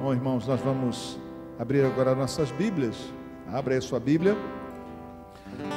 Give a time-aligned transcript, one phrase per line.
[0.00, 1.18] Bom, irmãos, nós vamos
[1.58, 2.96] abrir agora nossas Bíblias.
[3.46, 4.34] Abra aí a sua Bíblia.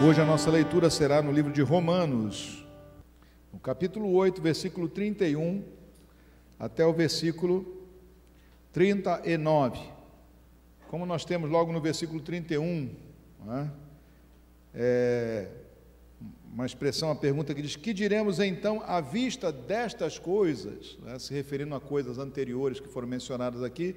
[0.02, 2.66] Hoje a nossa leitura será no livro de Romanos,
[3.52, 5.62] no capítulo 8, versículo 31
[6.58, 7.66] até o versículo
[8.72, 9.92] 39.
[10.88, 12.96] Como nós temos logo no versículo 31,
[13.50, 13.68] é?
[14.74, 15.50] É,
[16.54, 20.98] uma expressão, uma pergunta que diz: Que diremos então à vista destas coisas?
[21.04, 23.96] Né, se referindo a coisas anteriores que foram mencionadas aqui.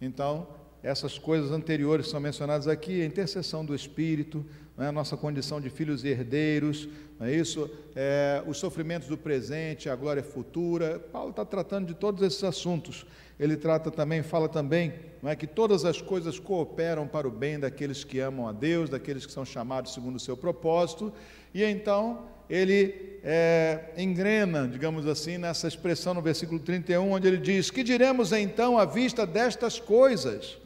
[0.00, 0.46] Então,
[0.82, 4.44] essas coisas anteriores são mencionadas aqui: a intercessão do Espírito,
[4.76, 6.88] né, a nossa condição de filhos e herdeiros,
[7.20, 7.70] é isso?
[7.94, 10.98] É, os sofrimentos do presente, a glória futura.
[10.98, 13.06] Paulo está tratando de todos esses assuntos.
[13.40, 17.58] Ele trata também, fala também, não é que todas as coisas cooperam para o bem
[17.58, 21.10] daqueles que amam a Deus, daqueles que são chamados segundo o seu propósito.
[21.54, 27.70] E então ele é, engrena, digamos assim, nessa expressão no versículo 31, onde ele diz:
[27.70, 30.58] Que diremos então à vista destas coisas?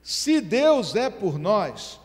[0.00, 1.98] Se Deus é por nós,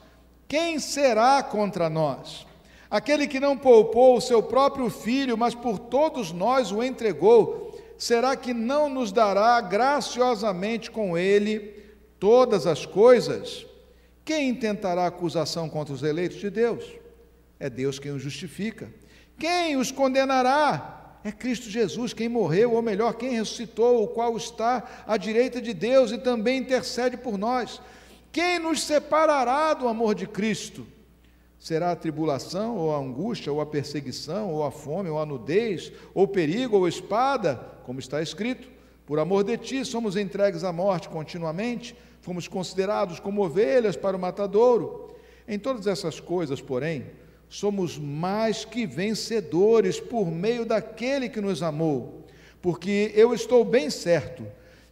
[0.48, 2.48] quem será contra nós?
[2.90, 7.71] Aquele que não poupou o seu próprio filho, mas por todos nós o entregou,
[8.02, 11.72] será que não nos dará graciosamente com ele
[12.20, 13.64] todas as coisas?
[14.26, 16.84] Quem intentará acusação contra os eleitos de Deus?
[17.60, 18.92] É Deus quem os justifica.
[19.38, 21.20] Quem os condenará?
[21.24, 25.72] É Cristo Jesus, quem morreu, ou melhor, quem ressuscitou, o qual está à direita de
[25.72, 27.80] Deus e também intercede por nós.
[28.32, 30.88] Quem nos separará do amor de Cristo?
[31.62, 35.94] Será a tribulação, ou a angústia, ou a perseguição, ou a fome, ou a nudez,
[36.12, 38.68] ou perigo, ou espada, como está escrito:
[39.06, 44.20] Por amor de ti somos entregues à morte continuamente, fomos considerados como ovelhas para o
[44.20, 45.14] matadouro.
[45.48, 47.06] Em todas essas coisas, porém,
[47.48, 52.26] somos mais que vencedores por meio daquele que nos amou.
[52.60, 54.48] Porque eu estou bem certo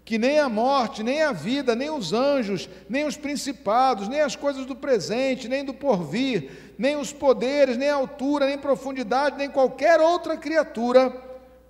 [0.09, 4.35] que nem a morte, nem a vida, nem os anjos, nem os principados, nem as
[4.35, 9.51] coisas do presente, nem do porvir, nem os poderes, nem a altura, nem profundidade, nem
[9.51, 11.11] qualquer outra criatura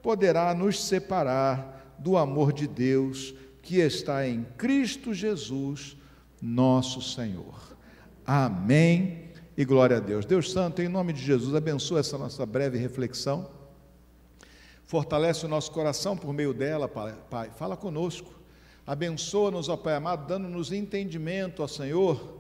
[0.01, 5.97] poderá nos separar do amor de Deus que está em Cristo Jesus,
[6.41, 7.75] nosso Senhor.
[8.25, 10.23] Amém e glória a Deus.
[10.23, 13.58] Deus Santo, em nome de Jesus, abençoa essa nossa breve reflexão.
[14.89, 17.51] Fortalece o nosso coração por meio dela, Pai.
[17.51, 18.33] Fala conosco.
[18.87, 22.39] Abençoa-nos, ó Pai amado, dando-nos entendimento, ó Senhor,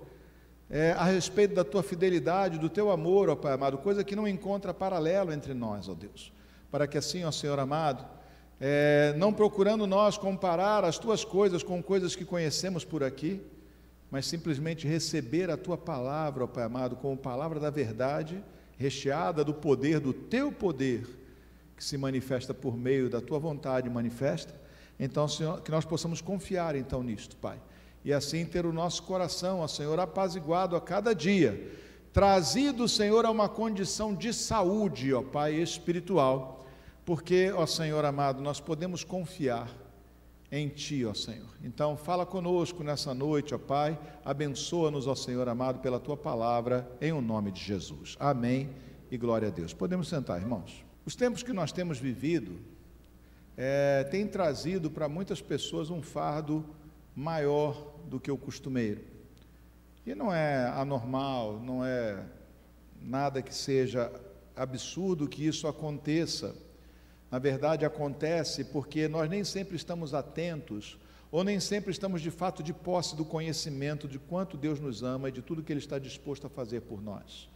[0.67, 4.27] é, a respeito da tua fidelidade, do teu amor, ó Pai amado, coisa que não
[4.27, 6.33] encontra paralelo entre nós, ó Deus.
[6.71, 8.03] Para que assim, ó Senhor amado,
[8.59, 13.39] é, não procurando nós comparar as tuas coisas com coisas que conhecemos por aqui,
[14.09, 18.43] mas simplesmente receber a tua palavra, ó Pai amado, como palavra da verdade,
[18.75, 21.18] recheada do poder, do teu poder
[21.79, 24.53] que se manifesta por meio da tua vontade manifesta.
[24.99, 27.57] Então, Senhor, que nós possamos confiar então nisto, Pai.
[28.03, 31.71] E assim ter o nosso coração, ó Senhor, apaziguado a cada dia,
[32.11, 36.65] trazido, Senhor, a uma condição de saúde, ó Pai, espiritual,
[37.05, 39.69] porque, ó Senhor amado, nós podemos confiar
[40.51, 41.47] em Ti, ó Senhor.
[41.63, 47.13] Então, fala conosco nessa noite, ó Pai, abençoa-nos, ó Senhor amado, pela Tua palavra, em
[47.13, 48.17] o nome de Jesus.
[48.19, 48.69] Amém
[49.09, 49.73] e glória a Deus.
[49.73, 50.88] Podemos sentar, irmãos.
[51.09, 52.59] Os tempos que nós temos vivido
[53.57, 56.63] é, têm trazido para muitas pessoas um fardo
[57.15, 59.01] maior do que o costumeiro.
[60.05, 62.23] E não é anormal, não é
[63.01, 64.11] nada que seja
[64.55, 66.55] absurdo que isso aconteça.
[67.31, 70.95] Na verdade, acontece porque nós nem sempre estamos atentos,
[71.31, 75.29] ou nem sempre estamos de fato de posse do conhecimento de quanto Deus nos ama
[75.29, 77.49] e de tudo que Ele está disposto a fazer por nós.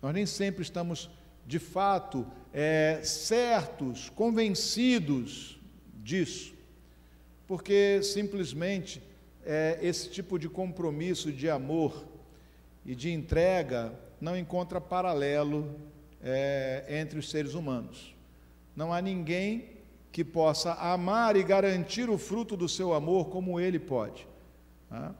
[0.00, 1.10] Nós nem sempre estamos
[1.46, 5.58] de fato é, certos, convencidos
[5.94, 6.54] disso,
[7.46, 9.02] porque simplesmente
[9.44, 12.04] é, esse tipo de compromisso de amor
[12.84, 15.74] e de entrega não encontra paralelo
[16.22, 18.14] é, entre os seres humanos.
[18.74, 19.70] Não há ninguém
[20.10, 24.26] que possa amar e garantir o fruto do seu amor como ele pode.
[24.90, 25.12] Né?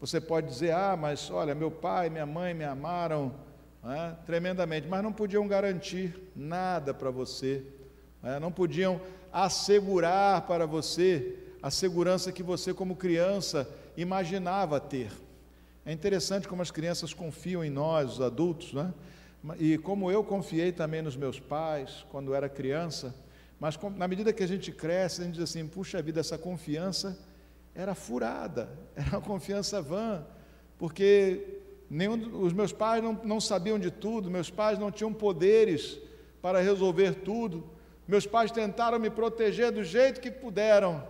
[0.00, 3.34] Você pode dizer, ah, mas olha, meu pai, minha mãe me amaram
[3.82, 7.64] né, tremendamente, mas não podiam garantir nada para você,
[8.22, 9.00] né, não podiam
[9.32, 15.10] assegurar para você a segurança que você, como criança, imaginava ter.
[15.84, 18.92] É interessante como as crianças confiam em nós, os adultos, né?
[19.58, 23.14] e como eu confiei também nos meus pais quando era criança,
[23.58, 27.18] mas na medida que a gente cresce, a gente diz assim: puxa vida, essa confiança
[27.74, 30.24] era furada, era uma confiança vã,
[30.78, 31.59] porque
[31.90, 35.98] Nenhum, os meus pais não, não sabiam de tudo, meus pais não tinham poderes
[36.40, 37.68] para resolver tudo.
[38.06, 41.04] Meus pais tentaram me proteger do jeito que puderam,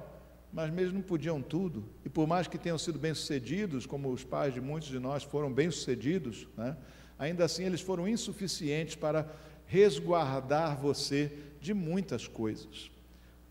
[0.52, 1.84] mas mesmo não podiam tudo.
[2.04, 5.52] E por mais que tenham sido bem-sucedidos, como os pais de muitos de nós foram
[5.52, 6.76] bem-sucedidos, né?
[7.18, 9.28] ainda assim eles foram insuficientes para
[9.66, 11.30] resguardar você
[11.60, 12.90] de muitas coisas.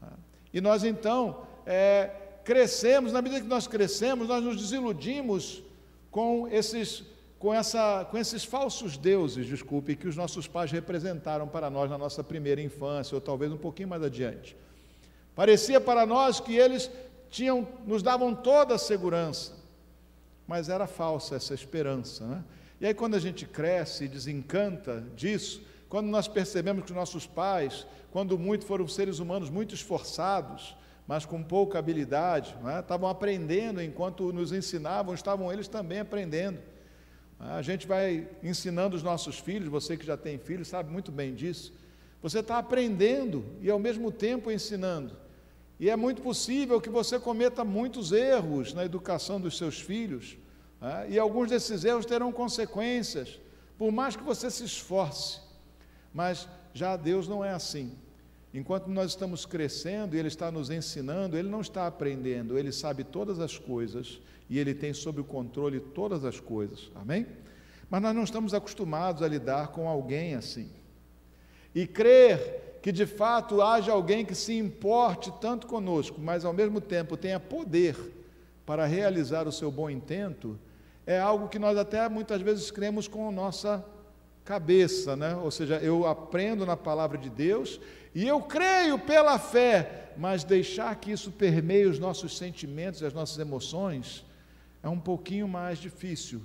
[0.01, 0.09] Né?
[0.51, 2.11] E nós então é,
[2.43, 5.63] crescemos, na medida que nós crescemos, nós nos desiludimos
[6.11, 7.03] com esses,
[7.39, 11.97] com, essa, com esses falsos deuses, desculpe, que os nossos pais representaram para nós na
[11.97, 14.57] nossa primeira infância, ou talvez um pouquinho mais adiante.
[15.33, 16.91] Parecia para nós que eles
[17.29, 19.53] tinham, nos davam toda a segurança,
[20.45, 22.25] mas era falsa essa esperança.
[22.25, 22.43] Né?
[22.81, 27.87] E aí, quando a gente cresce e desencanta disso, quando nós percebemos que nossos pais,
[28.11, 30.75] quando muito foram seres humanos muito esforçados,
[31.07, 32.81] mas com pouca habilidade, né?
[32.81, 36.59] estavam aprendendo enquanto nos ensinavam, estavam eles também aprendendo.
[37.39, 41.33] A gente vai ensinando os nossos filhos, você que já tem filhos sabe muito bem
[41.33, 41.71] disso.
[42.21, 45.15] Você está aprendendo e ao mesmo tempo ensinando.
[45.79, 50.37] E é muito possível que você cometa muitos erros na educação dos seus filhos,
[50.81, 51.07] né?
[51.09, 53.39] e alguns desses erros terão consequências,
[53.77, 55.39] por mais que você se esforce.
[56.13, 57.93] Mas já Deus não é assim.
[58.53, 63.05] Enquanto nós estamos crescendo e Ele está nos ensinando, Ele não está aprendendo, Ele sabe
[63.05, 66.89] todas as coisas e Ele tem sob o controle todas as coisas.
[66.95, 67.27] Amém?
[67.89, 70.69] Mas nós não estamos acostumados a lidar com alguém assim.
[71.73, 76.79] E crer que de fato haja alguém que se importe tanto conosco, mas ao mesmo
[76.79, 77.95] tempo tenha poder
[78.65, 80.57] para realizar o seu bom intento,
[81.05, 83.83] é algo que nós até muitas vezes cremos com a nossa
[84.45, 85.35] cabeça, né?
[85.35, 87.79] Ou seja, eu aprendo na palavra de Deus
[88.15, 93.13] e eu creio pela fé, mas deixar que isso permeie os nossos sentimentos e as
[93.13, 94.23] nossas emoções
[94.81, 96.41] é um pouquinho mais difícil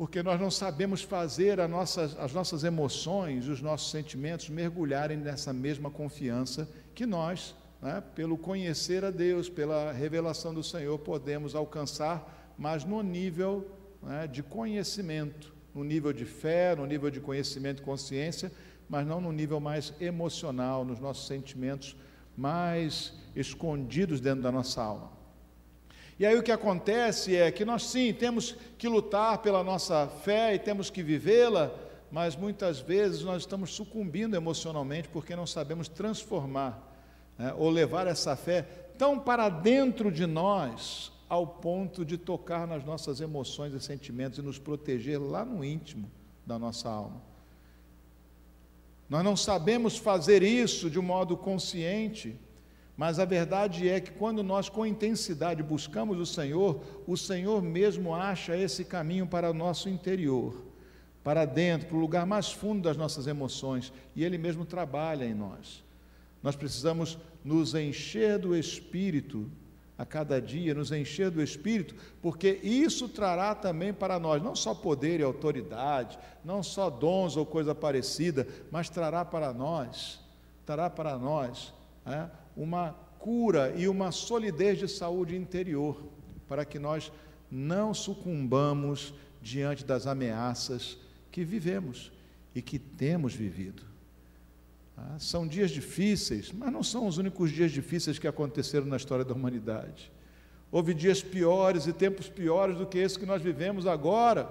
[0.00, 5.90] porque nós não sabemos fazer nossa, as nossas emoções, os nossos sentimentos mergulharem nessa mesma
[5.90, 12.82] confiança que nós, né, pelo conhecer a Deus, pela revelação do Senhor, podemos alcançar, mas
[12.82, 13.70] no nível
[14.02, 18.50] né, de conhecimento, no nível de fé, no nível de conhecimento e consciência,
[18.88, 21.94] mas não no nível mais emocional, nos nossos sentimentos
[22.34, 25.19] mais escondidos dentro da nossa alma.
[26.20, 30.54] E aí o que acontece é que nós sim temos que lutar pela nossa fé
[30.54, 31.74] e temos que vivê-la,
[32.12, 36.94] mas muitas vezes nós estamos sucumbindo emocionalmente porque não sabemos transformar
[37.38, 38.60] né, ou levar essa fé
[38.98, 44.42] tão para dentro de nós ao ponto de tocar nas nossas emoções e sentimentos e
[44.42, 46.10] nos proteger lá no íntimo
[46.44, 47.22] da nossa alma.
[49.08, 52.38] Nós não sabemos fazer isso de um modo consciente
[53.00, 58.14] mas a verdade é que quando nós com intensidade buscamos o Senhor, o Senhor mesmo
[58.14, 60.66] acha esse caminho para o nosso interior,
[61.24, 65.32] para dentro, para o lugar mais fundo das nossas emoções, e Ele mesmo trabalha em
[65.32, 65.82] nós.
[66.42, 69.50] Nós precisamos nos encher do Espírito
[69.96, 74.74] a cada dia, nos encher do Espírito, porque isso trará também para nós não só
[74.74, 80.20] poder e autoridade, não só dons ou coisa parecida, mas trará para nós,
[80.66, 81.72] trará para nós
[82.04, 86.02] é, uma cura e uma solidez de saúde interior,
[86.48, 87.12] para que nós
[87.50, 90.98] não sucumbamos diante das ameaças
[91.30, 92.12] que vivemos
[92.54, 93.82] e que temos vivido.
[94.96, 99.24] Ah, são dias difíceis, mas não são os únicos dias difíceis que aconteceram na história
[99.24, 100.12] da humanidade.
[100.70, 104.48] Houve dias piores e tempos piores do que esse que nós vivemos agora.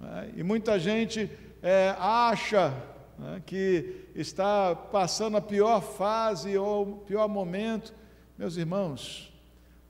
[0.00, 1.30] Ah, e muita gente
[1.62, 2.74] é, acha
[3.22, 7.94] né, que está passando a pior fase ou o pior momento.
[8.36, 9.32] Meus irmãos,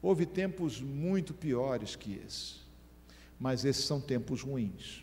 [0.03, 2.57] houve tempos muito piores que esse,
[3.41, 5.03] mas esses são tempos ruins.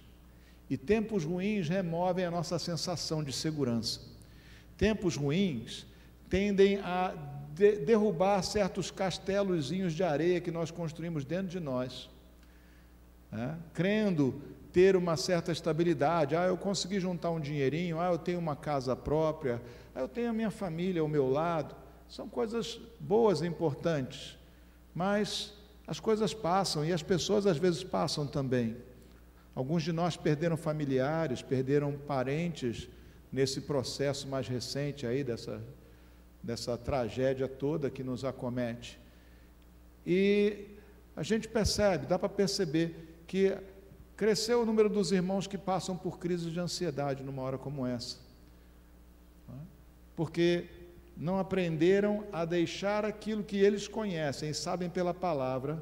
[0.70, 4.02] E tempos ruins removem a nossa sensação de segurança.
[4.78, 5.88] Tempos ruins
[6.30, 7.16] tendem a
[7.56, 12.10] de derrubar certos castelozinhos de areia que nós construímos dentro de nós,
[13.30, 13.58] né?
[13.74, 14.42] crendo
[14.72, 16.36] ter uma certa estabilidade.
[16.36, 19.62] Ah, eu consegui juntar um dinheirinho, ah, eu tenho uma casa própria,
[19.96, 21.76] ah, eu tenho a minha família ao meu lado.
[22.08, 24.38] São coisas boas e importantes,
[24.94, 25.54] mas
[25.88, 28.78] as coisas passam e as pessoas às vezes passam também.
[29.56, 32.88] Alguns de nós perderam familiares, perderam parentes
[33.32, 35.62] nesse processo mais recente aí dessa,
[36.42, 39.00] dessa tragédia toda que nos acomete.
[40.06, 40.68] E
[41.16, 43.56] a gente percebe, dá para perceber que
[44.20, 48.18] Cresceu o número dos irmãos que passam por crises de ansiedade numa hora como essa.
[50.14, 50.66] Porque
[51.16, 55.82] não aprenderam a deixar aquilo que eles conhecem, sabem pela palavra,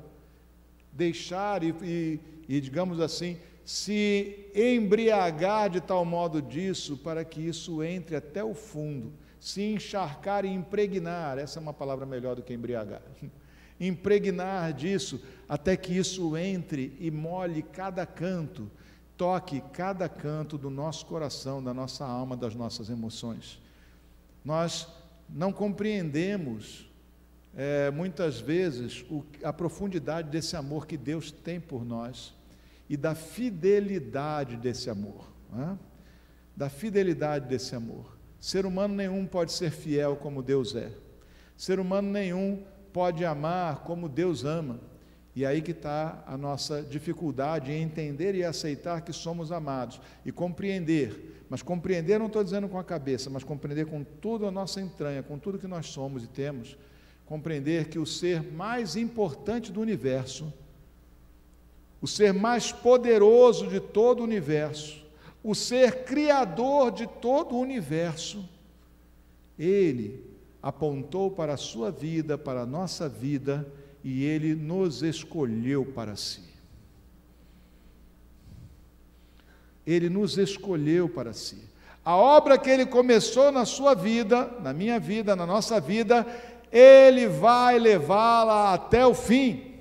[0.91, 7.81] deixar e, e, e, digamos assim, se embriagar de tal modo disso para que isso
[7.81, 12.53] entre até o fundo, se encharcar e impregnar, essa é uma palavra melhor do que
[12.53, 13.01] embriagar,
[13.79, 18.69] impregnar disso, até que isso entre e molhe cada canto,
[19.15, 23.59] toque cada canto do nosso coração, da nossa alma, das nossas emoções.
[24.43, 24.87] Nós
[25.29, 26.87] não compreendemos
[27.55, 32.33] é, muitas vezes o, a profundidade desse amor que Deus tem por nós
[32.89, 35.27] e da fidelidade desse amor.
[35.51, 35.77] Né?
[36.55, 38.17] Da fidelidade desse amor.
[38.39, 40.91] Ser humano nenhum pode ser fiel como Deus é.
[41.55, 42.63] Ser humano nenhum
[42.97, 44.79] pode amar como Deus ama.
[45.35, 50.31] E aí que está a nossa dificuldade em entender e aceitar que somos amados e
[50.31, 51.45] compreender.
[51.47, 55.21] Mas compreender não estou dizendo com a cabeça, mas compreender com toda a nossa entranha,
[55.21, 56.75] com tudo que nós somos e temos.
[57.23, 60.51] Compreender que o ser mais importante do universo,
[62.01, 65.05] o ser mais poderoso de todo o universo,
[65.43, 68.43] o ser criador de todo o universo,
[69.55, 73.67] ele apontou para a sua vida, para a nossa vida,
[74.03, 76.43] e ele nos escolheu para si.
[79.85, 81.67] Ele nos escolheu para si.
[82.03, 86.25] A obra que ele começou na sua vida, na minha vida, na nossa vida,
[86.71, 89.75] ele vai levá-la até o fim.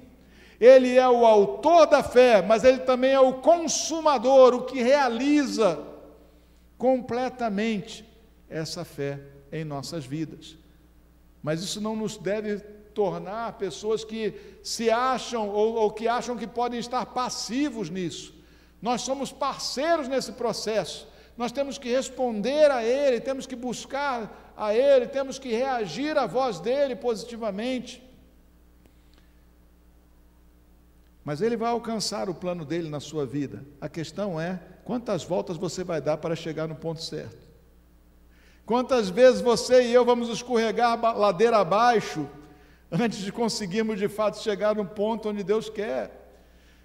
[0.59, 5.79] Ele é o autor da fé, mas ele também é o consumador, o que realiza
[6.79, 8.05] completamente
[8.49, 9.21] essa fé
[9.53, 10.57] em nossas vidas.
[11.47, 12.59] Mas isso não nos deve
[12.93, 14.35] tornar pessoas que
[14.65, 18.35] se acham ou, ou que acham que podem estar passivos nisso.
[18.83, 21.07] Nós somos parceiros nesse processo.
[21.37, 26.27] Nós temos que responder a Ele, temos que buscar a Ele, temos que reagir à
[26.27, 28.03] voz dele positivamente.
[31.25, 33.65] Mas Ele vai alcançar o plano dele na sua vida.
[33.81, 37.46] A questão é quantas voltas você vai dar para chegar no ponto certo.
[38.67, 42.29] Quantas vezes você e eu vamos escorregar ladeira abaixo
[42.91, 46.11] antes de conseguirmos de fato chegar no ponto onde Deus quer.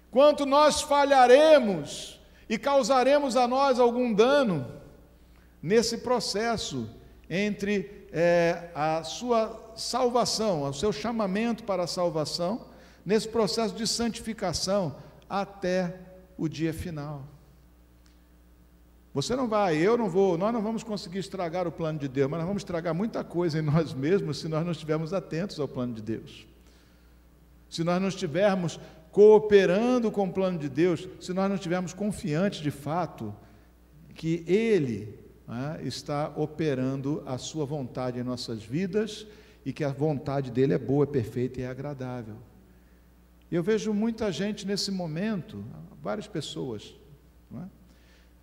[0.08, 4.80] Quanto nós falharemos e causaremos a nós algum dano
[5.60, 6.88] nesse processo
[7.28, 12.66] entre é, a sua salvação, o seu chamamento para a salvação,
[13.04, 14.94] nesse processo de santificação
[15.28, 15.96] até
[16.38, 17.22] o dia final.
[19.14, 22.30] Você não vai, eu não vou, nós não vamos conseguir estragar o plano de Deus,
[22.30, 25.68] mas nós vamos estragar muita coisa em nós mesmos se nós não estivermos atentos ao
[25.68, 26.46] plano de Deus.
[27.68, 32.60] Se nós não estivermos cooperando com o plano de Deus, se nós não estivermos confiantes
[32.60, 33.34] de fato
[34.14, 39.26] que Ele né, está operando a Sua vontade em nossas vidas
[39.64, 42.36] e que a vontade dele é boa, é perfeita e é agradável.
[43.50, 45.62] Eu vejo muita gente nesse momento,
[46.02, 46.94] várias pessoas,
[47.50, 47.81] não é?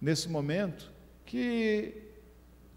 [0.02, 0.92] Nesse momento,
[1.26, 1.94] que,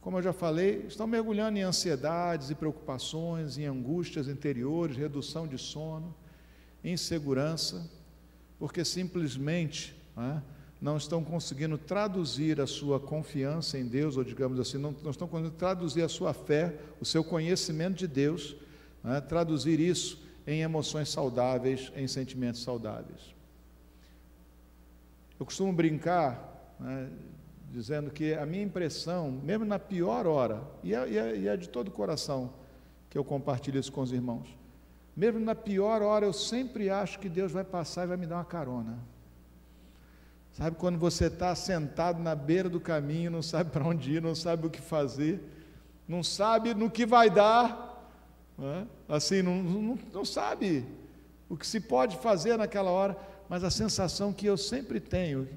[0.01, 5.57] como eu já falei, estão mergulhando em ansiedades e preocupações, em angústias interiores, redução de
[5.59, 6.15] sono,
[6.85, 7.89] insegurança,
[8.59, 10.41] porque simplesmente é,
[10.81, 15.29] não estão conseguindo traduzir a sua confiança em Deus, ou digamos assim, não, não estão
[15.29, 18.57] conseguindo traduzir a sua fé, o seu conhecimento de Deus,
[19.05, 23.33] é, traduzir isso em emoções saudáveis, em sentimentos saudáveis.
[25.39, 26.52] Eu costumo brincar
[26.83, 27.09] né,
[27.71, 31.57] dizendo que a minha impressão, mesmo na pior hora, e é, e, é, e é
[31.57, 32.53] de todo o coração
[33.09, 34.49] que eu compartilho isso com os irmãos,
[35.17, 38.37] mesmo na pior hora, eu sempre acho que Deus vai passar e vai me dar
[38.37, 38.99] uma carona.
[40.53, 44.35] Sabe quando você está sentado na beira do caminho, não sabe para onde ir, não
[44.35, 45.41] sabe o que fazer,
[46.07, 48.07] não sabe no que vai dar,
[48.59, 48.87] né?
[49.09, 50.85] assim, não, não, não sabe
[51.49, 53.17] o que se pode fazer naquela hora,
[53.49, 55.49] mas a sensação que eu sempre tenho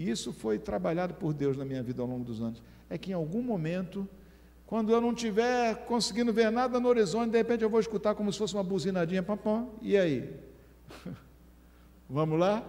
[0.00, 2.62] e isso foi trabalhado por Deus na minha vida ao longo dos anos.
[2.88, 4.08] É que em algum momento,
[4.64, 8.32] quando eu não estiver conseguindo ver nada no horizonte, de repente eu vou escutar como
[8.32, 10.34] se fosse uma buzinadinha, papão, e aí?
[12.08, 12.64] Vamos lá?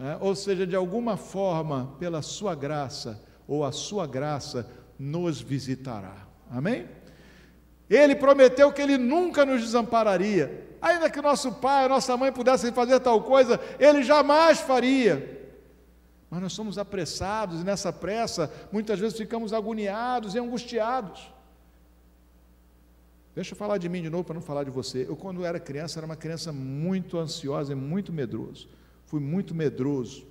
[0.00, 4.68] É, ou seja, de alguma forma, pela sua graça, ou a sua graça,
[4.98, 6.26] nos visitará.
[6.50, 6.88] Amém?
[7.88, 10.76] Ele prometeu que ele nunca nos desampararia.
[10.82, 15.35] Ainda que nosso pai, nossa mãe pudessem fazer tal coisa, ele jamais faria.
[16.30, 21.30] Mas nós somos apressados e nessa pressa muitas vezes ficamos agoniados e angustiados.
[23.34, 25.04] Deixa eu falar de mim de novo para não falar de você.
[25.06, 28.66] Eu, quando era criança, era uma criança muito ansiosa e muito medroso.
[29.04, 30.26] Fui muito medroso,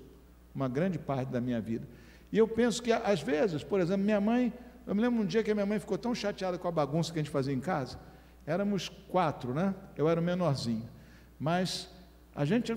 [0.54, 1.88] uma grande parte da minha vida.
[2.32, 4.52] E eu penso que, às vezes, por exemplo, minha mãe,
[4.88, 7.14] eu me lembro um dia que a minha mãe ficou tão chateada com a bagunça
[7.14, 8.00] que a gente fazia em casa.
[8.46, 9.74] Éramos quatro, né?
[9.96, 10.90] Eu era o menorzinho.
[11.40, 11.88] Mas
[12.36, 12.76] a gente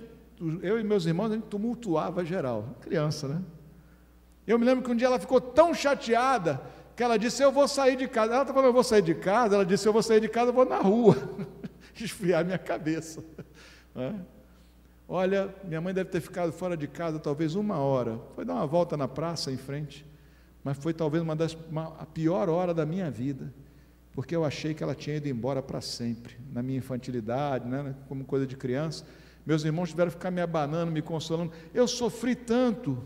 [0.62, 3.42] eu e meus irmãos, a gente tumultuava geral, criança, né?
[4.46, 6.60] Eu me lembro que um dia ela ficou tão chateada
[6.96, 8.32] que ela disse: Eu vou sair de casa.
[8.32, 9.54] Ela está falando: Eu vou sair de casa.
[9.54, 11.16] Ela disse: Eu vou sair de casa, eu vou na rua
[11.94, 13.22] esfriar minha cabeça.
[13.94, 14.14] É?
[15.06, 18.18] Olha, minha mãe deve ter ficado fora de casa talvez uma hora.
[18.34, 20.04] Foi dar uma volta na praça em frente,
[20.64, 23.52] mas foi talvez uma das uma, a pior hora da minha vida,
[24.12, 28.24] porque eu achei que ela tinha ido embora para sempre, na minha infantilidade, né, como
[28.24, 29.04] coisa de criança.
[29.48, 31.52] Meus irmãos tiveram que ficar me abanando, me consolando.
[31.72, 33.02] Eu sofri tanto,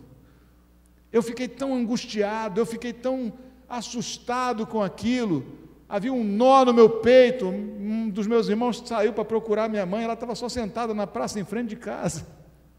[1.12, 3.32] eu fiquei tão angustiado, eu fiquei tão
[3.68, 5.46] assustado com aquilo.
[5.88, 7.46] Havia um nó no meu peito.
[7.46, 11.38] Um dos meus irmãos saiu para procurar minha mãe, ela estava só sentada na praça
[11.38, 12.26] em frente de casa,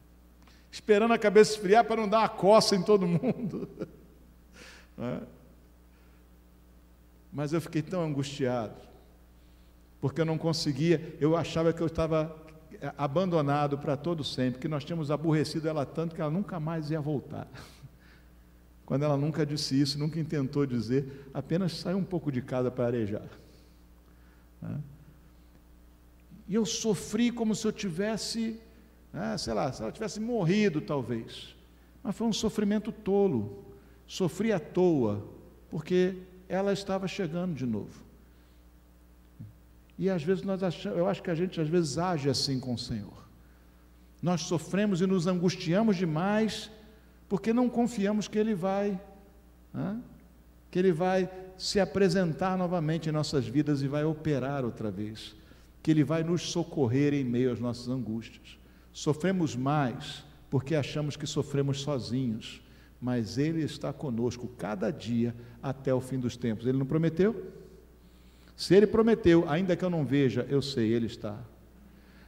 [0.69, 3.69] esperando a cabeça esfriar para não dar uma coça em todo mundo.
[4.95, 5.21] É?
[7.31, 8.75] Mas eu fiquei tão angustiado,
[9.99, 12.43] porque eu não conseguia, eu achava que eu estava
[12.97, 16.99] abandonado para todo sempre, que nós tínhamos aborrecido ela tanto que ela nunca mais ia
[17.01, 17.47] voltar.
[18.85, 22.85] Quando ela nunca disse isso, nunca intentou dizer, apenas saiu um pouco de casa para
[22.85, 23.27] arejar.
[24.61, 24.79] Né?
[26.47, 28.59] E eu sofri como se eu tivesse,
[29.11, 31.55] né, sei lá, se ela tivesse morrido talvez.
[32.03, 33.63] Mas foi um sofrimento tolo.
[34.05, 35.25] Sofri à toa,
[35.69, 36.17] porque
[36.49, 38.03] ela estava chegando de novo.
[39.97, 42.73] E às vezes nós achamos, eu acho que a gente às vezes age assim com
[42.73, 43.23] o Senhor.
[44.21, 46.71] Nós sofremos e nos angustiamos demais
[47.27, 48.99] porque não confiamos que Ele vai,
[49.73, 49.99] né?
[50.71, 55.35] que Ele vai se apresentar novamente em nossas vidas e vai operar outra vez,
[55.81, 58.57] que Ele vai nos socorrer em meio às nossas angústias.
[58.91, 62.61] Sofremos mais porque achamos que sofremos sozinhos,
[63.01, 66.65] mas Ele está conosco cada dia até o fim dos tempos.
[66.65, 67.62] Ele não prometeu?
[68.63, 71.35] Se Ele prometeu, ainda que eu não veja, eu sei, Ele está.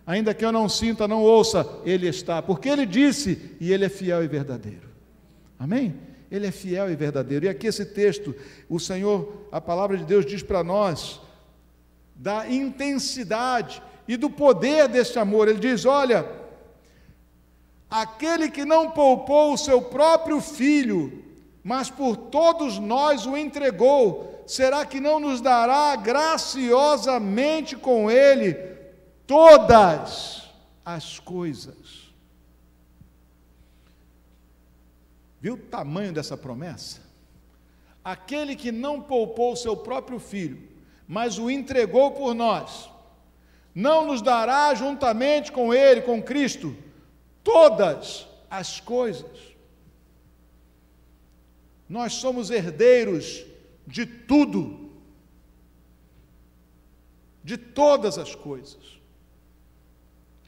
[0.05, 3.89] Ainda que eu não sinta, não ouça, Ele está, porque Ele disse e Ele é
[3.89, 4.89] fiel e verdadeiro.
[5.57, 5.95] Amém?
[6.29, 7.45] Ele é fiel e verdadeiro.
[7.45, 8.35] E aqui esse texto,
[8.67, 11.21] o Senhor, a palavra de Deus diz para nós
[12.13, 15.47] da intensidade e do poder deste amor.
[15.47, 16.29] Ele diz: Olha,
[17.89, 21.23] aquele que não poupou o seu próprio filho,
[21.63, 28.53] mas por todos nós o entregou, será que não nos dará graciosamente com ele
[29.25, 30.49] todas
[30.83, 32.13] as coisas?
[35.41, 37.01] Viu o tamanho dessa promessa?
[38.03, 40.61] Aquele que não poupou o seu próprio filho,
[41.07, 42.89] mas o entregou por nós,
[43.73, 46.75] não nos dará juntamente com ele, com Cristo,
[47.43, 49.55] todas as coisas.
[51.87, 53.45] Nós somos herdeiros
[53.85, 54.91] de tudo,
[57.43, 58.95] de todas as coisas.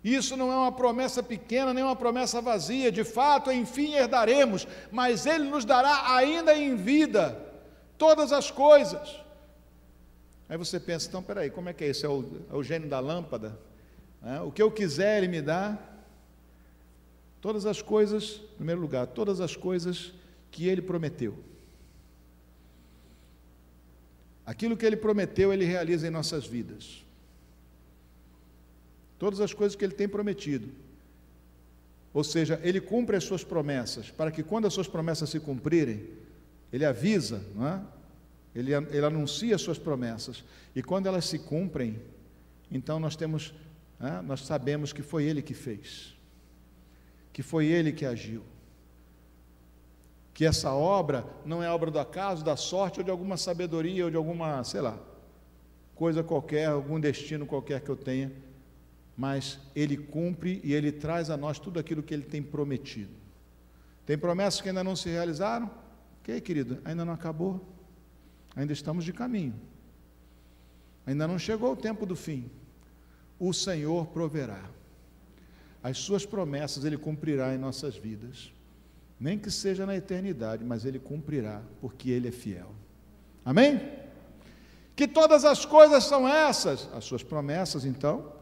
[0.03, 2.91] Isso não é uma promessa pequena, nem uma promessa vazia.
[2.91, 7.37] De fato, enfim herdaremos, mas Ele nos dará ainda em vida
[7.97, 9.19] todas as coisas.
[10.47, 12.05] Aí você pensa, então, peraí, como é que é isso?
[12.05, 13.59] É o, é o gênio da lâmpada?
[14.23, 15.77] É, o que eu quiser, Ele me dá.
[17.41, 20.13] Todas as coisas, em primeiro lugar, todas as coisas
[20.49, 21.37] que Ele prometeu.
[24.47, 27.05] Aquilo que Ele prometeu, Ele realiza em nossas vidas.
[29.19, 30.69] Todas as coisas que ele tem prometido.
[32.13, 36.07] Ou seja, ele cumpre as suas promessas, para que quando as suas promessas se cumprirem,
[36.71, 37.81] ele avisa, não é?
[38.55, 40.43] ele, ele anuncia as suas promessas,
[40.75, 41.99] e quando elas se cumprem,
[42.71, 43.53] então nós temos,
[43.99, 44.21] é?
[44.21, 46.15] nós sabemos que foi ele que fez,
[47.31, 48.43] que foi ele que agiu,
[50.37, 54.11] que essa obra não é obra do acaso, da sorte ou de alguma sabedoria ou
[54.11, 54.95] de alguma, sei lá,
[55.95, 58.31] coisa qualquer, algum destino qualquer que eu tenha
[59.17, 63.09] mas ele cumpre e ele traz a nós tudo aquilo que ele tem prometido.
[64.05, 65.71] Tem promessas que ainda não se realizaram?
[66.19, 67.67] Ok, querido, ainda não acabou.
[68.55, 69.55] Ainda estamos de caminho.
[71.03, 72.47] Ainda não chegou o tempo do fim.
[73.39, 74.69] O Senhor proverá.
[75.81, 78.53] As suas promessas ele cumprirá em nossas vidas.
[79.19, 82.71] Nem que seja na eternidade, mas ele cumprirá, porque ele é fiel.
[83.43, 83.81] Amém?
[84.95, 88.33] Que todas as coisas são essas, as suas promessas, então,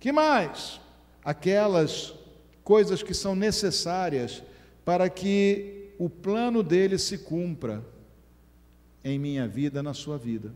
[0.00, 0.80] que mais?
[1.24, 2.14] Aquelas
[2.64, 4.42] coisas que são necessárias
[4.84, 7.84] para que o plano dele se cumpra
[9.04, 10.52] em minha vida, na sua vida.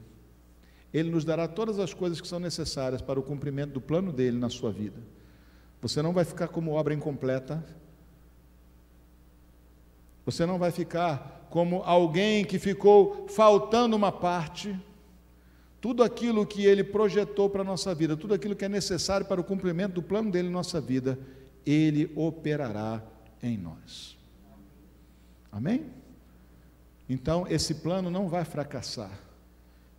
[0.92, 4.38] Ele nos dará todas as coisas que são necessárias para o cumprimento do plano dele
[4.38, 5.00] na sua vida.
[5.80, 7.64] Você não vai ficar como obra incompleta.
[10.24, 14.78] Você não vai ficar como alguém que ficou faltando uma parte
[15.82, 19.40] tudo aquilo que Ele projetou para a nossa vida, tudo aquilo que é necessário para
[19.40, 21.18] o cumprimento do plano dele em nossa vida,
[21.66, 23.02] Ele operará
[23.42, 24.16] em nós.
[25.50, 25.86] Amém?
[27.08, 29.10] Então, esse plano não vai fracassar.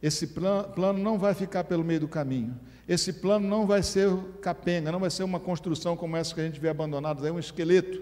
[0.02, 2.58] Esse plano não vai ficar pelo meio do caminho.
[2.88, 4.10] Esse plano não vai ser
[4.42, 7.40] capenga, não vai ser uma construção como essa que a gente vê abandonada, é um
[7.40, 8.02] esqueleto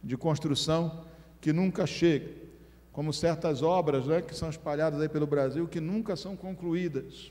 [0.00, 1.04] de construção
[1.44, 2.32] que nunca chega,
[2.90, 7.30] como certas obras né, que são espalhadas aí pelo Brasil que nunca são concluídas.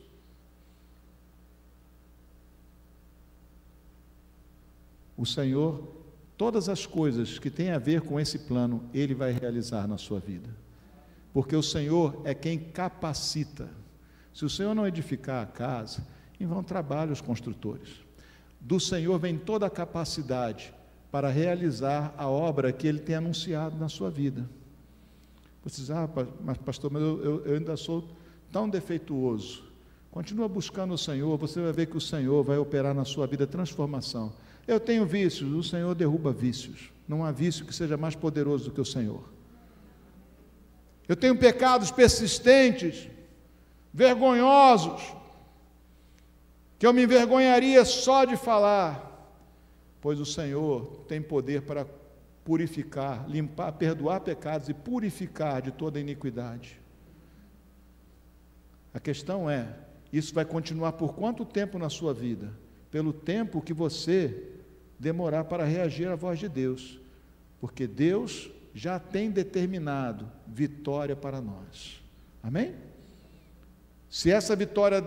[5.18, 5.82] O Senhor,
[6.38, 10.20] todas as coisas que têm a ver com esse plano, Ele vai realizar na sua
[10.20, 10.62] vida
[11.34, 13.68] porque o Senhor é quem capacita.
[14.32, 16.06] Se o Senhor não edificar a casa,
[16.40, 17.90] em vão trabalham os construtores.
[18.62, 20.72] Do Senhor vem toda a capacidade
[21.14, 24.50] para realizar a obra que Ele tem anunciado na sua vida.
[25.64, 26.10] Você diz, ah,
[26.44, 28.04] mas pastor, mas eu, eu, eu ainda sou
[28.52, 29.64] tão defeituoso.
[30.10, 33.46] Continua buscando o Senhor, você vai ver que o Senhor vai operar na sua vida
[33.46, 34.34] transformação.
[34.68, 36.90] Eu tenho vícios, o Senhor derruba vícios.
[37.08, 39.24] Não há vício que seja mais poderoso do que o Senhor.
[41.08, 43.08] Eu tenho pecados persistentes,
[43.94, 45.14] vergonhosos,
[46.80, 49.13] que eu me envergonharia só de falar,
[50.04, 51.88] pois o Senhor tem poder para
[52.44, 56.78] purificar, limpar, perdoar pecados e purificar de toda iniquidade.
[58.94, 59.74] A questão é:
[60.12, 62.52] isso vai continuar por quanto tempo na sua vida?
[62.92, 64.50] Pelo tempo que você
[65.00, 67.00] demorar para reagir à voz de Deus,
[67.62, 72.04] porque Deus já tem determinado vitória para nós.
[72.44, 72.76] Amém?
[74.10, 75.02] Se essa vitória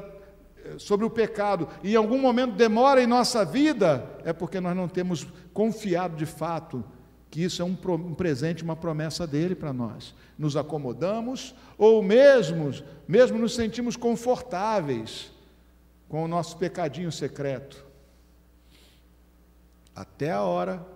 [0.79, 5.27] sobre o pecado em algum momento demora em nossa vida, é porque nós não temos
[5.53, 6.85] confiado de fato
[7.31, 10.15] que isso é um, um presente, uma promessa dele para nós.
[10.39, 12.71] Nos acomodamos ou mesmo,
[13.07, 15.33] mesmo nos sentimos confortáveis
[16.09, 17.85] com o nosso pecadinho secreto.
[19.95, 20.87] Até a hora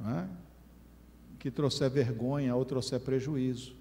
[0.00, 0.24] é?
[1.38, 3.74] que trouxer vergonha ou trouxer prejuízo.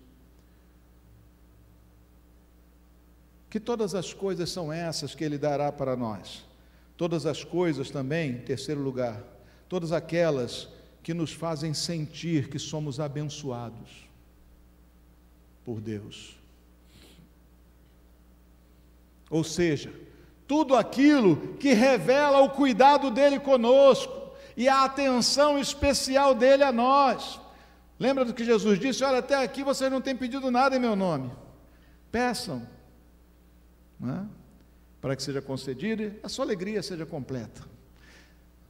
[3.55, 6.43] Que todas as coisas são essas que Ele dará para nós.
[6.97, 9.23] Todas as coisas também, em terceiro lugar,
[9.69, 10.67] todas aquelas
[11.01, 14.09] que nos fazem sentir que somos abençoados
[15.63, 16.35] por Deus.
[19.29, 19.93] Ou seja,
[20.45, 27.39] tudo aquilo que revela o cuidado dele conosco e a atenção especial dele a nós.
[27.97, 29.01] Lembra do que Jesus disse?
[29.01, 31.31] Olha, até aqui vocês não têm pedido nada em meu nome.
[32.11, 32.74] Peçam,
[34.03, 34.25] é?
[35.01, 37.61] para que seja concedido e a sua alegria seja completa.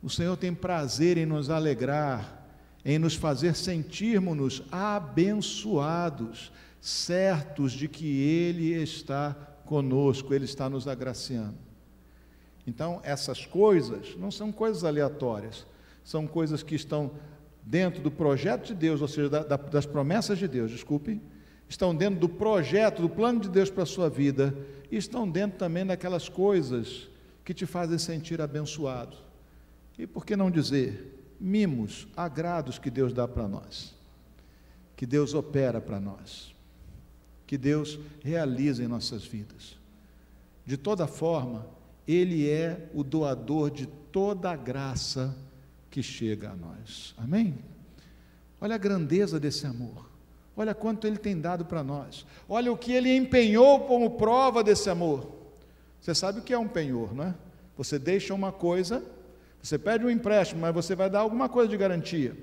[0.03, 2.45] O Senhor tem prazer em nos alegrar,
[2.83, 9.33] em nos fazer sentirmos-nos abençoados, certos de que Ele está
[9.65, 11.57] conosco, Ele está nos agraciando.
[12.67, 15.65] Então, essas coisas não são coisas aleatórias,
[16.03, 17.11] são coisas que estão
[17.63, 21.21] dentro do projeto de Deus, ou seja, da, da, das promessas de Deus, desculpe,
[21.67, 24.55] estão dentro do projeto, do plano de Deus para a sua vida,
[24.91, 27.09] e estão dentro também daquelas coisas
[27.43, 29.17] que te fazem sentir abençoado.
[29.97, 33.93] E por que não dizer, mimos, agrados que Deus dá para nós,
[34.95, 36.53] que Deus opera para nós,
[37.47, 39.77] que Deus realiza em nossas vidas.
[40.65, 41.65] De toda forma,
[42.07, 45.35] Ele é o doador de toda a graça
[45.91, 47.13] que chega a nós.
[47.17, 47.55] Amém?
[48.59, 50.04] Olha a grandeza desse amor.
[50.57, 52.25] Olha quanto ele tem dado para nós.
[52.47, 55.27] Olha o que ele empenhou como prova desse amor.
[55.99, 57.35] Você sabe o que é um penhor, não é?
[57.77, 59.03] Você deixa uma coisa,
[59.61, 62.37] você pede um empréstimo, mas você vai dar alguma coisa de garantia.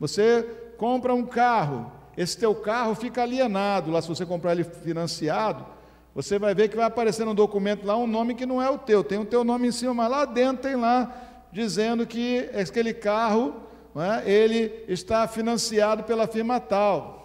[0.00, 0.42] Você
[0.78, 5.66] compra um carro, esse teu carro fica alienado, lá se você comprar ele financiado,
[6.14, 8.78] você vai ver que vai aparecer no documento lá um nome que não é o
[8.78, 12.94] teu, tem o teu nome em cima, mas lá dentro tem lá dizendo que aquele
[12.94, 13.54] carro
[13.96, 17.17] é, ele está financiado pela firma tal.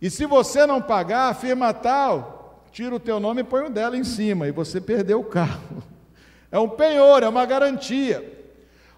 [0.00, 3.70] E se você não pagar, a firma tal tira o teu nome e põe o
[3.70, 5.82] dela em cima, e você perdeu o carro.
[6.50, 8.48] É um penhor, é uma garantia.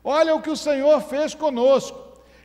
[0.05, 1.99] Olha o que o Senhor fez conosco.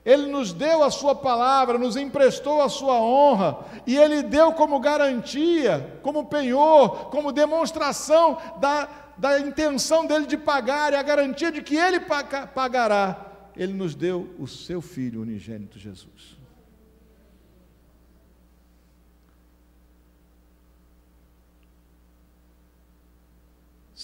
[0.04, 4.80] Ele nos deu a Sua palavra, nos emprestou a Sua honra, e Ele deu como
[4.80, 11.62] garantia, como penhor, como demonstração da da intenção dele de pagar e a garantia de
[11.62, 12.00] que ele
[12.54, 16.35] pagará, ele nos deu o seu Filho unigênito Jesus.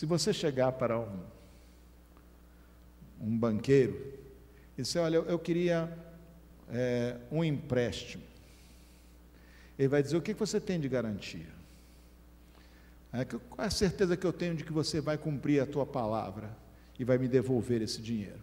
[0.01, 1.19] Se você chegar para um,
[3.21, 4.17] um banqueiro
[4.75, 5.95] e disser, olha, eu, queria
[6.73, 8.23] é, um empréstimo,
[9.77, 11.53] ele vai dizer, o que você tem de garantia?
[13.13, 15.85] É, qual é a certeza que eu tenho de que você vai cumprir a tua
[15.85, 16.49] palavra
[16.97, 18.41] e vai me devolver esse dinheiro?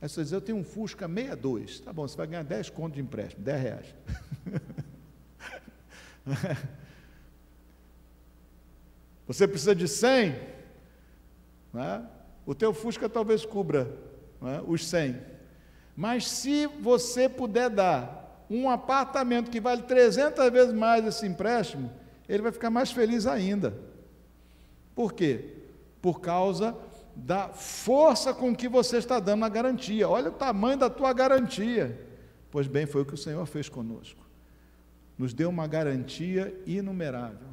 [0.00, 1.80] Aí você diz, eu tenho um Fusca 62.
[1.80, 3.94] Tá bom, você vai ganhar 10 contos de empréstimo, 10 reais.
[9.26, 10.59] Você precisa de 100,
[11.72, 12.04] né?
[12.46, 13.90] o teu Fusca talvez cubra
[14.40, 14.62] né?
[14.66, 15.16] os 100.
[15.96, 21.90] Mas se você puder dar um apartamento que vale 300 vezes mais esse empréstimo,
[22.28, 23.74] ele vai ficar mais feliz ainda.
[24.94, 25.56] Por quê?
[26.00, 26.76] Por causa
[27.14, 30.08] da força com que você está dando a garantia.
[30.08, 32.06] Olha o tamanho da tua garantia.
[32.50, 34.20] Pois bem, foi o que o Senhor fez conosco.
[35.18, 37.50] Nos deu uma garantia inumerável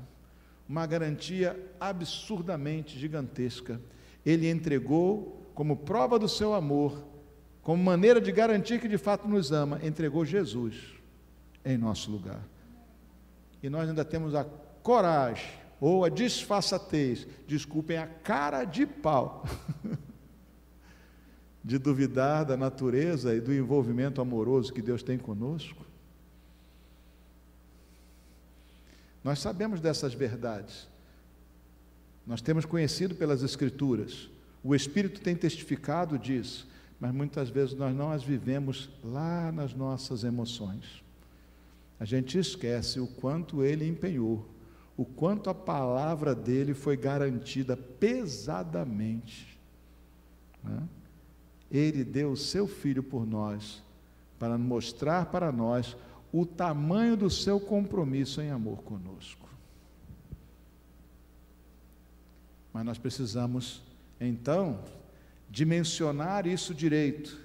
[0.68, 3.80] uma garantia absurdamente gigantesca.
[4.28, 7.02] Ele entregou, como prova do seu amor,
[7.62, 10.96] como maneira de garantir que de fato nos ama, entregou Jesus
[11.64, 12.42] em nosso lugar.
[13.64, 14.44] E nós ainda temos a
[14.84, 19.46] coragem, ou a disfarçatez, desculpem, a cara de pau,
[21.64, 25.86] de duvidar da natureza e do envolvimento amoroso que Deus tem conosco.
[29.24, 30.86] Nós sabemos dessas verdades.
[32.28, 34.30] Nós temos conhecido pelas Escrituras.
[34.62, 36.68] O Espírito tem testificado disso,
[37.00, 41.02] mas muitas vezes nós não as vivemos lá nas nossas emoções.
[41.98, 44.46] A gente esquece o quanto ele empenhou,
[44.98, 49.58] o quanto a palavra dele foi garantida pesadamente.
[50.62, 50.84] Né?
[51.72, 53.82] Ele deu o seu filho por nós,
[54.38, 55.96] para mostrar para nós
[56.32, 59.47] o tamanho do seu compromisso em amor conosco.
[62.78, 63.82] Mas nós precisamos,
[64.22, 64.80] então,
[65.50, 67.36] dimensionar isso direito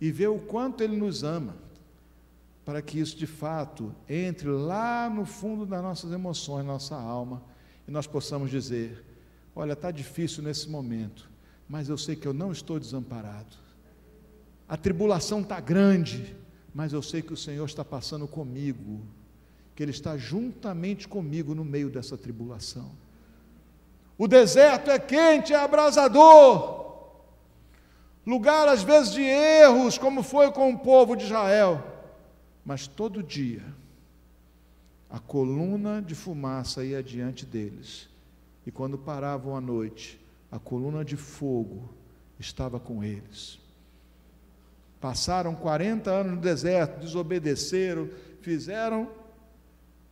[0.00, 1.56] e ver o quanto Ele nos ama,
[2.64, 7.42] para que isso de fato entre lá no fundo das nossas emoções, nossa alma,
[7.88, 9.04] e nós possamos dizer:
[9.56, 11.28] Olha, está difícil nesse momento,
[11.68, 13.56] mas eu sei que eu não estou desamparado.
[14.68, 16.36] A tribulação está grande,
[16.72, 19.04] mas eu sei que o Senhor está passando comigo,
[19.74, 23.04] que Ele está juntamente comigo no meio dessa tribulação.
[24.18, 26.76] O deserto é quente, é abrasador,
[28.26, 31.82] lugar às vezes de erros, como foi com o povo de Israel,
[32.64, 33.62] mas todo dia
[35.08, 38.08] a coluna de fumaça ia diante deles,
[38.66, 41.88] e quando paravam à noite, a coluna de fogo
[42.38, 43.58] estava com eles.
[45.00, 48.08] Passaram 40 anos no deserto, desobedeceram,
[48.40, 49.08] fizeram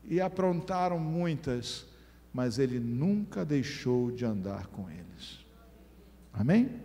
[0.05, 1.87] e aprontaram muitas,
[2.35, 5.39] mas ele nunca deixou de andar com eles.
[6.33, 6.81] Amém?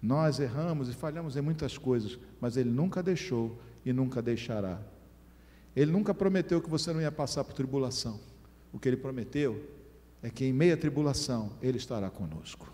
[0.00, 4.80] Nós erramos e falhamos em muitas coisas, mas ele nunca deixou e nunca deixará.
[5.76, 8.18] Ele nunca prometeu que você não ia passar por tribulação.
[8.72, 9.62] O que ele prometeu
[10.22, 12.72] é que em meia tribulação ele estará conosco.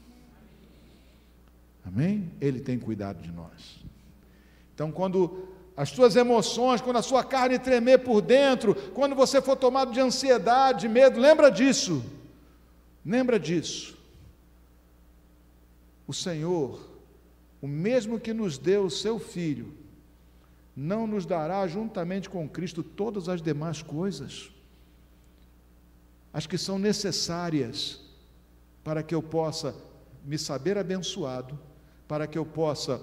[1.85, 2.30] Amém?
[2.40, 3.85] Ele tem cuidado de nós.
[4.72, 9.57] Então, quando as suas emoções, quando a sua carne tremer por dentro, quando você for
[9.57, 12.05] tomado de ansiedade, de medo, lembra disso.
[13.05, 13.97] Lembra disso.
[16.07, 16.81] O Senhor,
[17.61, 19.75] o mesmo que nos deu o seu filho,
[20.77, 24.51] não nos dará juntamente com Cristo todas as demais coisas,
[26.33, 28.01] as que são necessárias
[28.83, 29.75] para que eu possa
[30.25, 31.59] me saber abençoado
[32.09, 33.01] para que eu possa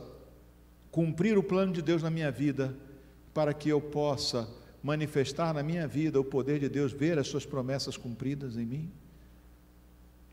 [0.92, 2.76] cumprir o plano de Deus na minha vida,
[3.34, 4.48] para que eu possa
[4.84, 8.92] manifestar na minha vida o poder de Deus, ver as suas promessas cumpridas em mim?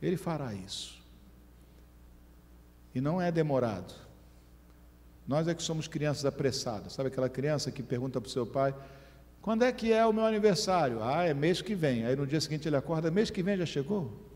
[0.03, 0.99] Ele fará isso.
[2.95, 3.95] E não é demorado.
[5.27, 6.95] Nós é que somos crianças apressadas.
[6.95, 8.75] Sabe aquela criança que pergunta para o seu pai:
[9.43, 11.03] quando é que é o meu aniversário?
[11.03, 12.05] Ah, é mês que vem.
[12.07, 14.27] Aí no dia seguinte ele acorda: mês que vem já chegou?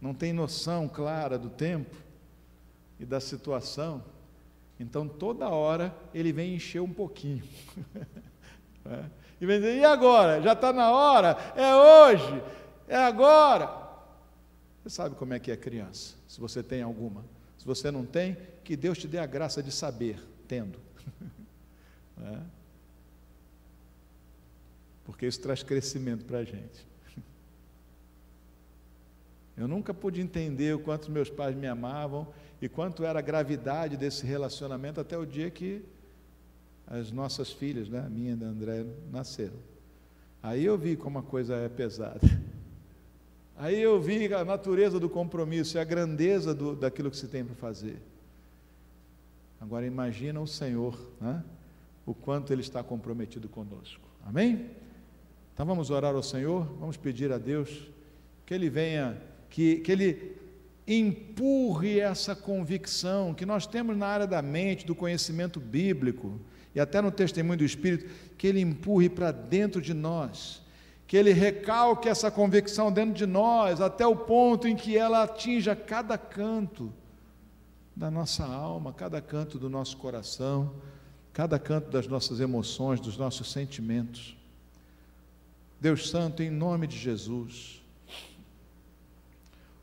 [0.00, 0.14] Não, é?
[0.14, 2.07] tem noção clara do tempo
[2.98, 4.04] e da situação,
[4.78, 7.44] então toda hora ele vem encher um pouquinho.
[8.84, 9.04] é.
[9.40, 10.42] E vem dizer, e agora?
[10.42, 11.36] Já está na hora?
[11.54, 12.42] É hoje?
[12.88, 13.88] É agora?
[14.82, 17.24] Você sabe como é que é criança, se você tem alguma.
[17.58, 20.78] Se você não tem, que Deus te dê a graça de saber, tendo.
[22.20, 22.38] é.
[25.04, 26.86] Porque isso traz crescimento para a gente.
[29.56, 32.28] Eu nunca pude entender o quanto meus pais me amavam
[32.60, 35.82] e quanto era a gravidade desse relacionamento até o dia que
[36.86, 39.56] as nossas filhas, né, a minha e da André, nasceram.
[40.42, 42.20] Aí eu vi como a coisa é pesada.
[43.56, 47.44] Aí eu vi a natureza do compromisso e a grandeza do, daquilo que se tem
[47.44, 48.00] para fazer.
[49.60, 51.42] Agora imagina o Senhor, né,
[52.06, 54.08] o quanto Ele está comprometido conosco.
[54.24, 54.70] Amém?
[55.52, 57.90] Então vamos orar ao Senhor, vamos pedir a Deus
[58.46, 60.37] que Ele venha que, que ele
[60.88, 66.40] empurre essa convicção que nós temos na área da mente, do conhecimento bíblico,
[66.74, 70.62] e até no testemunho do Espírito, que Ele empurre para dentro de nós,
[71.06, 75.76] que Ele recalque essa convicção dentro de nós, até o ponto em que ela atinja
[75.76, 76.92] cada canto
[77.94, 80.72] da nossa alma, cada canto do nosso coração,
[81.32, 84.36] cada canto das nossas emoções, dos nossos sentimentos.
[85.80, 87.82] Deus Santo, em nome de Jesus,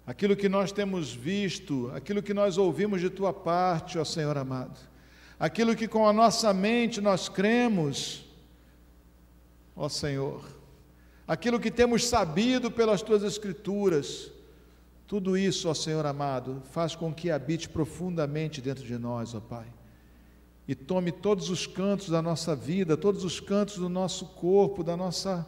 [0.05, 4.79] aquilo que nós temos visto, aquilo que nós ouvimos de tua parte, ó Senhor amado,
[5.39, 8.25] aquilo que com a nossa mente nós cremos,
[9.75, 10.45] ó Senhor,
[11.27, 14.31] aquilo que temos sabido pelas tuas Escrituras,
[15.07, 19.65] tudo isso, ó Senhor amado, faz com que habite profundamente dentro de nós, ó Pai.
[20.67, 24.97] E tome todos os cantos da nossa vida, todos os cantos do nosso corpo, da
[24.97, 25.45] nossa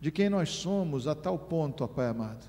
[0.00, 2.44] de quem nós somos, a tal ponto, ó Pai amado,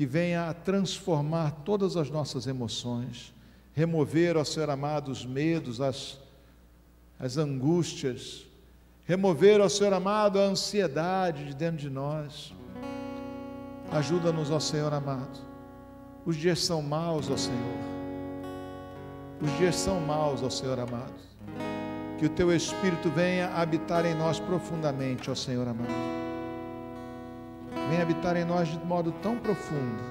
[0.00, 3.34] que venha a transformar todas as nossas emoções,
[3.74, 6.18] remover, ó Senhor amado, os medos, as,
[7.18, 8.46] as angústias,
[9.04, 12.54] remover, ó Senhor amado, a ansiedade de dentro de nós.
[13.92, 15.38] Ajuda-nos, ó Senhor amado.
[16.24, 17.78] Os dias são maus, ó Senhor.
[19.38, 21.12] Os dias são maus, ó Senhor amado.
[22.18, 26.29] Que o Teu Espírito venha habitar em nós profundamente, ó Senhor amado.
[27.88, 30.02] Venha habitar em nós de modo tão profundo.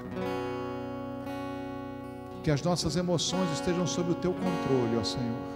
[2.42, 5.50] Que as nossas emoções estejam sob o Teu controle, ó Senhor.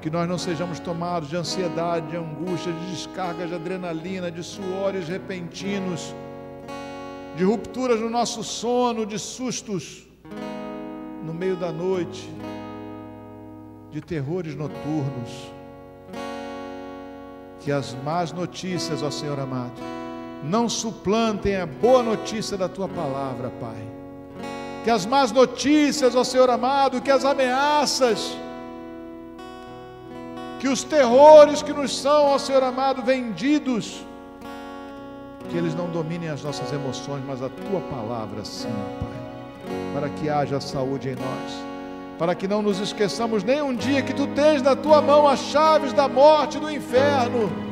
[0.00, 5.08] Que nós não sejamos tomados de ansiedade, de angústia, de descarga de adrenalina, de suores
[5.08, 6.14] repentinos
[7.36, 10.06] de rupturas no nosso sono, de sustos
[11.24, 12.30] no meio da noite,
[13.90, 15.52] de terrores noturnos.
[17.60, 19.72] Que as más notícias, ó Senhor amado,
[20.44, 23.82] não suplantem a boa notícia da tua palavra, Pai.
[24.84, 28.36] Que as más notícias, ó Senhor amado, que as ameaças,
[30.60, 34.04] que os terrores que nos são, ó Senhor amado, vendidos,
[35.48, 38.68] que eles não dominem as nossas emoções, mas a tua palavra sim,
[39.00, 44.02] Pai, para que haja saúde em nós, para que não nos esqueçamos nem um dia
[44.02, 47.63] que tu tens na tua mão as chaves da morte e do inferno.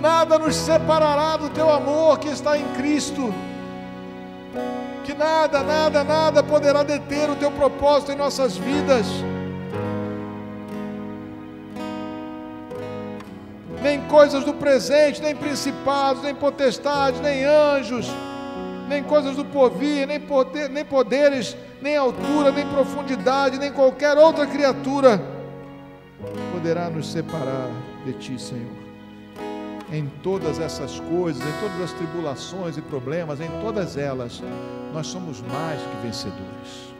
[0.00, 3.32] Nada nos separará do teu amor que está em Cristo.
[5.04, 9.06] Que nada, nada, nada poderá deter o teu propósito em nossas vidas.
[13.82, 18.06] nem coisas do presente, nem principados, nem potestades, nem anjos,
[18.88, 24.46] nem coisas do porvir, nem, poder, nem poderes, nem altura, nem profundidade, nem qualquer outra
[24.46, 25.20] criatura
[26.52, 27.70] poderá nos separar
[28.04, 28.87] de Ti, Senhor.
[29.90, 34.42] Em todas essas coisas, em todas as tribulações e problemas, em todas elas,
[34.92, 36.94] nós somos mais que vencedores.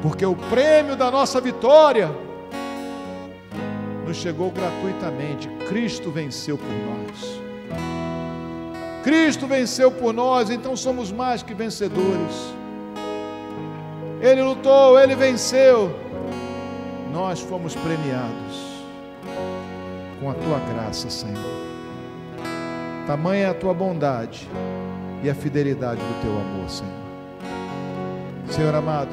[0.00, 2.08] Porque o prêmio da nossa vitória
[4.06, 5.48] nos chegou gratuitamente.
[5.68, 7.40] Cristo venceu por nós.
[9.02, 12.54] Cristo venceu por nós, então somos mais que vencedores.
[14.20, 15.92] Ele lutou, ele venceu.
[17.12, 18.69] Nós fomos premiados
[20.20, 21.70] com a tua graça, Senhor.
[23.06, 24.46] Tamanha é a tua bondade
[25.22, 26.92] e a fidelidade do teu amor, Senhor.
[28.50, 29.10] Senhor amado,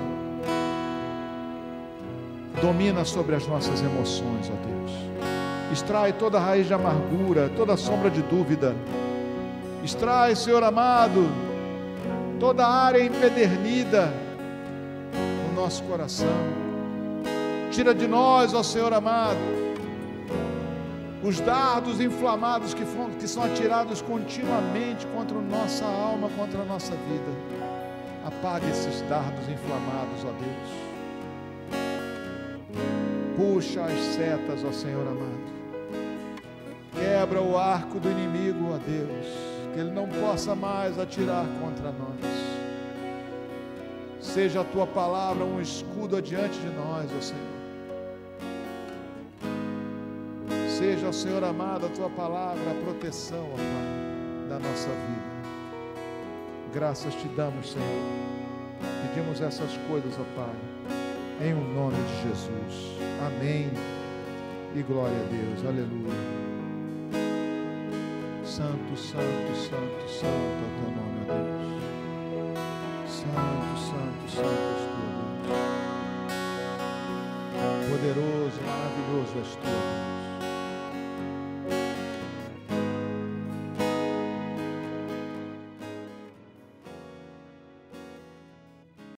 [2.62, 4.92] domina sobre as nossas emoções, ó Deus.
[5.72, 8.76] Extrai toda raiz de amargura, toda sombra de dúvida.
[9.84, 11.30] Extrai, Senhor amado,
[12.40, 14.12] toda área empedernida
[15.48, 16.28] no nosso coração.
[17.72, 19.67] Tira de nós, ó Senhor amado,
[21.24, 22.84] os dardos inflamados que,
[23.20, 27.58] que são atirados continuamente contra nossa alma, contra a nossa vida.
[28.26, 30.88] Apague esses dardos inflamados, ó Deus.
[33.36, 35.48] Puxa as setas, ó Senhor amado.
[36.94, 39.28] Quebra o arco do inimigo, ó Deus,
[39.74, 42.48] que ele não possa mais atirar contra nós.
[44.20, 47.67] Seja a tua palavra um escudo adiante de nós, ó Senhor.
[50.88, 55.22] Seja, ó Senhor amado, a tua palavra a proteção, ó Pai, da nossa vida.
[56.74, 58.04] Graças te damos, Senhor.
[59.02, 60.56] Pedimos essas coisas, ó Pai,
[61.46, 63.02] em o nome de Jesus.
[63.20, 63.70] Amém.
[64.74, 65.66] E glória a Deus.
[65.68, 66.14] Aleluia.
[68.46, 71.68] Santo, santo, santo, santo é teu nome, ó Deus.
[73.12, 75.04] Santo, santo, santo és tu,
[75.44, 75.68] Deus.
[77.90, 80.07] Poderoso, maravilhoso és tu.